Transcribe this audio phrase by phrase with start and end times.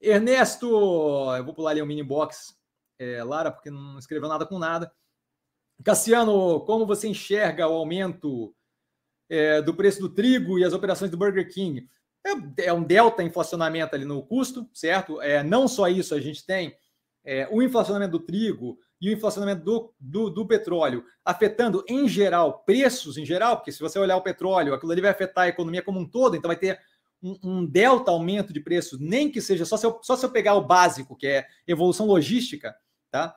[0.00, 0.66] Ernesto,
[1.36, 2.56] eu vou pular ali um mini box,
[2.98, 4.92] é, Lara, porque não escreveu nada com nada.
[5.84, 8.54] Cassiano, como você enxerga o aumento
[9.28, 11.88] é, do preço do trigo e as operações do Burger King?
[12.26, 15.20] É, é um delta inflacionamento ali no custo, certo?
[15.20, 16.76] É, não só isso, a gente tem
[17.24, 22.64] é, o inflacionamento do trigo e o inflacionamento do, do, do, petróleo afetando, em geral,
[22.64, 25.82] preços em geral, porque se você olhar o petróleo, aquilo ali vai afetar a economia
[25.82, 26.80] como um todo, então vai ter
[27.22, 30.30] um, um delta aumento de preço, nem que seja só se, eu, só se eu
[30.30, 32.74] pegar o básico, que é evolução logística,
[33.10, 33.36] tá?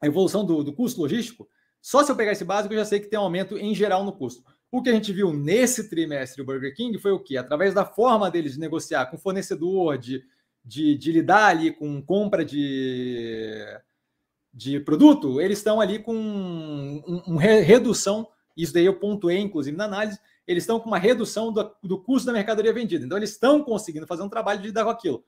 [0.00, 1.48] A evolução do, do custo logístico,
[1.80, 4.04] só se eu pegar esse básico, eu já sei que tem um aumento em geral
[4.04, 4.42] no custo.
[4.70, 7.36] O que a gente viu nesse trimestre do Burger King foi o que?
[7.36, 10.24] Através da forma deles de negociar com fornecedor, de,
[10.64, 13.62] de, de lidar ali com compra de,
[14.52, 18.26] de produto, eles estão ali com uma um, um redução,
[18.56, 22.26] isso daí eu pontuei, inclusive, na análise, eles estão com uma redução do, do custo
[22.26, 23.04] da mercadoria vendida.
[23.04, 25.24] Então, eles estão conseguindo fazer um trabalho de lidar com aquilo.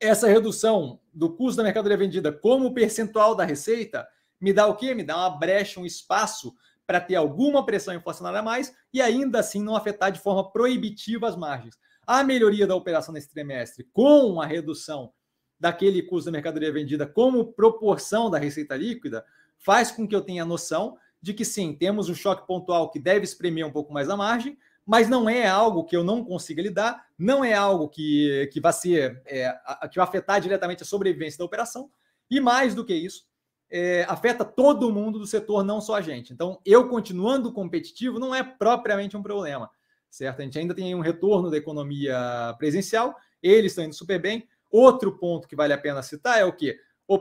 [0.00, 4.06] Essa redução do custo da mercadoria vendida como percentual da receita
[4.40, 4.94] me dá o quê?
[4.94, 6.54] Me dá uma brecha, um espaço
[6.86, 11.28] para ter alguma pressão inflacionária a mais e ainda assim não afetar de forma proibitiva
[11.28, 11.76] as margens.
[12.06, 15.12] A melhoria da operação nesse trimestre, com a redução
[15.60, 19.24] daquele custo da mercadoria vendida como proporção da receita líquida,
[19.58, 23.24] faz com que eu tenha noção de que sim, temos um choque pontual que deve
[23.24, 27.04] espremer um pouco mais a margem, mas não é algo que eu não consiga lidar,
[27.18, 29.52] não é algo que, que vai ser é,
[29.90, 31.90] que vai afetar diretamente a sobrevivência da operação,
[32.30, 33.26] e mais do que isso,
[33.70, 36.32] é, afeta todo mundo do setor, não só a gente.
[36.32, 39.70] Então, eu continuando competitivo não é propriamente um problema,
[40.10, 40.40] certo?
[40.40, 44.48] A gente ainda tem um retorno da economia presencial, eles estão indo super bem.
[44.70, 46.78] Outro ponto que vale a pena citar é o que?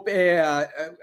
[0.07, 0.41] É,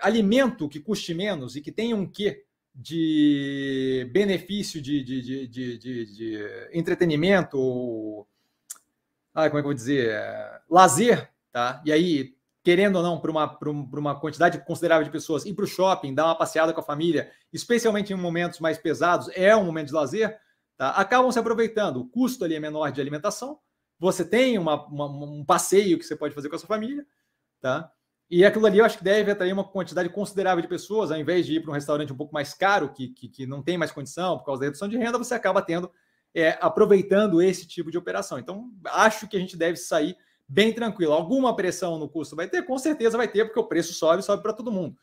[0.01, 2.45] alimento que custe menos e que tenha um quê
[2.75, 8.27] de benefício de, de, de, de, entretenimento, ou,
[9.33, 10.13] ah, como é que eu vou dizer?
[10.69, 11.81] Lazer, tá?
[11.85, 15.69] E aí, querendo ou não, para uma, uma quantidade considerável de pessoas, ir para o
[15.69, 19.89] shopping, dar uma passeada com a família, especialmente em momentos mais pesados, é um momento
[19.89, 20.37] de lazer,
[20.77, 20.91] tá?
[20.91, 22.01] acabam se aproveitando.
[22.01, 23.61] O custo ali é menor de alimentação,
[23.99, 27.07] você tem uma, uma, um passeio que você pode fazer com a sua família,
[27.61, 27.91] tá?
[28.31, 31.45] E aquilo ali eu acho que deve atrair uma quantidade considerável de pessoas, ao invés
[31.47, 33.93] de ir para um restaurante um pouco mais caro, que, que, que, não tem mais
[33.93, 35.91] condição por causa da redução de renda, você acaba tendo,
[36.35, 38.39] é, aproveitando esse tipo de operação.
[38.39, 40.17] Então, acho que a gente deve sair
[40.49, 41.13] bem tranquilo.
[41.13, 42.63] Alguma pressão no custo vai ter?
[42.63, 44.97] Com certeza vai ter, porque o preço sobe, sobe para todo mundo.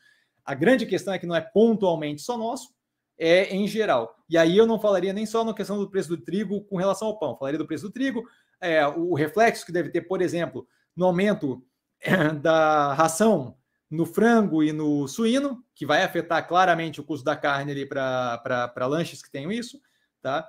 [0.44, 2.74] A grande questão é que não é pontualmente só nosso,
[3.16, 4.16] é em geral.
[4.28, 7.08] E aí eu não falaria nem só na questão do preço do trigo com relação
[7.08, 8.24] ao pão, falaria do preço do trigo,
[8.60, 10.66] é, o reflexo que deve ter, por exemplo,
[10.96, 11.64] no aumento
[12.42, 13.56] da ração
[13.90, 18.86] no frango e no suíno, que vai afetar claramente o custo da carne ali para
[18.86, 19.80] lanches que tenham isso,
[20.22, 20.48] tá?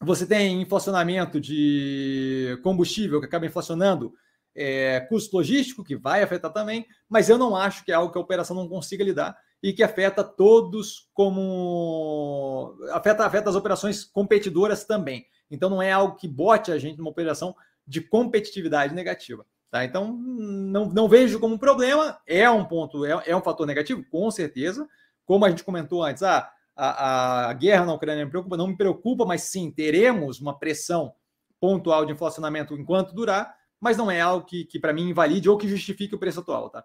[0.00, 4.12] Você tem inflacionamento de combustível que acaba inflacionando
[4.54, 8.18] é, custo logístico, que vai afetar também, mas eu não acho que é algo que
[8.18, 12.76] a operação não consiga lidar e que afeta todos como.
[12.90, 15.26] afeta, afeta as operações competidoras também.
[15.50, 17.54] Então não é algo que bote a gente numa operação
[17.86, 19.46] de competitividade negativa.
[19.70, 19.84] Tá?
[19.84, 24.04] Então, não, não vejo como um problema, é um ponto, é, é um fator negativo,
[24.10, 24.88] com certeza.
[25.24, 28.76] Como a gente comentou antes, ah, a, a guerra na Ucrânia me preocupa, não me
[28.76, 31.12] preocupa, mas sim, teremos uma pressão
[31.60, 35.56] pontual de inflacionamento enquanto durar, mas não é algo que, que para mim, invalide ou
[35.56, 36.70] que justifique o preço atual.
[36.70, 36.74] Tá?